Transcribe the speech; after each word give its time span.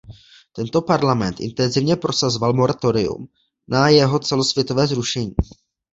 Tento 0.53 0.81
Parlament 0.81 1.39
intenzivně 1.39 1.95
prosazoval 1.95 2.53
moratorium 2.53 3.27
na 3.67 3.89
jeho 3.89 4.19
celosvětové 4.19 4.87
zrušení. 4.87 5.35